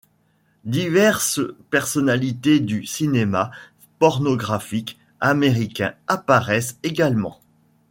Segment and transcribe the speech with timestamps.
[0.65, 3.51] Diverses personnalités du cinéma
[3.99, 7.39] pornographique américain apparaissent également.